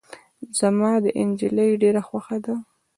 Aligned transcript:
زما 0.59 0.91
دا 1.03 1.11
نجلی 1.27 1.69
ډیره 1.81 2.01
خوښه 2.07 2.37
ده. 2.45 2.55